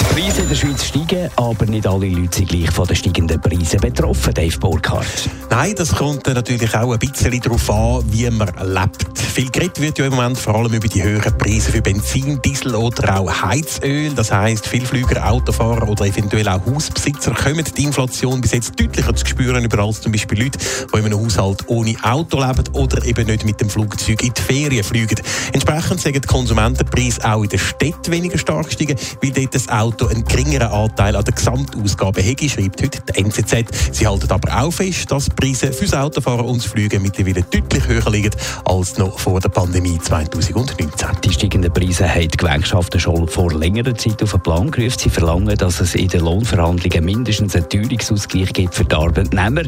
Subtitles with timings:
[0.00, 3.40] Die Preise in der Schweiz steigen, aber nicht alle Leute sind gleich von den steigenden
[3.40, 5.30] Preisen betroffen, Dave Burkhardt.
[5.50, 9.09] Nein, das kommt natürlich auch ein bisschen darauf an, wie man lebt.
[9.20, 12.74] Viel geredet wird ja im Moment vor allem über die höheren Preise für Benzin, Diesel
[12.74, 14.12] oder auch Heizöl.
[14.14, 19.14] Das heisst, viele Flüger, Autofahrer oder eventuell auch Hausbesitzer kommen die Inflation bis jetzt deutlicher
[19.14, 23.04] zu spüren, über als zum Beispiel Leute, die in einem Haushalt ohne Auto leben oder
[23.04, 25.20] eben nicht mit dem Flugzeug in die Ferien fliegen.
[25.52, 30.06] Entsprechend sagen die Konsumentenpreise auch in der Stadt weniger stark gestiegen, weil dort das Auto
[30.06, 33.64] einen geringeren Anteil an der Gesamtausgabe hätte, schreibt heute die NZZ.
[33.92, 37.86] Sie halten aber auch fest, dass die Preise fürs Autofahren und das Fliegen mittlerweile deutlich
[37.86, 38.30] höher liegen
[38.64, 41.08] als noch vor der Pandemie 2019.
[41.24, 44.98] Die steigenden Preise haben die Gewerkschaften schon vor längerer Zeit auf den Plan gerufen.
[44.98, 49.62] Sie verlangen, dass es in den Lohnverhandlungen mindestens einen Teuerungsausgleich gibt für die Arbeitnehmer.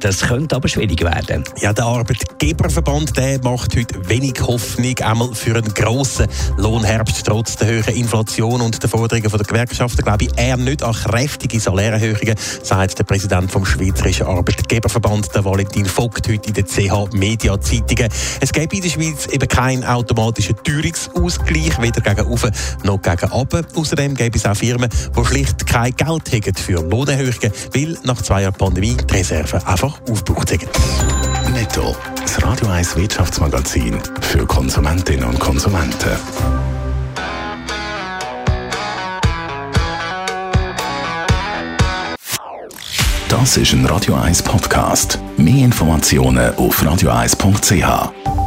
[0.00, 1.44] Das könnte aber schwierig werden.
[1.60, 7.68] Ja, der Arbeitgeberverband der macht heute wenig Hoffnung einmal für einen grossen Lohnherbst trotz der
[7.68, 10.02] höheren Inflation und der Forderungen der Gewerkschaften.
[10.02, 15.86] Glaube ich eher nicht an kräftige Salärerhöhungen, sagt der Präsident vom Schweizerischen Arbeitgeberverband, der Valentin
[15.86, 18.08] Vogt, heute in der CH Media Zeitungen.
[18.40, 22.50] Es gäbe in der Schweiz eben keinen automatischen Teuerungsausgleich, weder gegen oben
[22.84, 23.66] noch gegen unten.
[23.74, 28.42] Außerdem gäbe es auch Firmen, die schlicht kein Geld hätten für Lohnerhöhungen, weil nach zwei
[28.42, 30.68] Jahren Pandemie die Reserven einfach aufgebraucht sind.
[31.52, 31.96] Netto.
[32.20, 36.16] Das Radio 1 Wirtschaftsmagazin für Konsumentinnen und Konsumenten.
[43.28, 45.18] Das ist ein Radio 1 Podcast.
[45.36, 48.37] Mehr Informationen auf radio1.ch.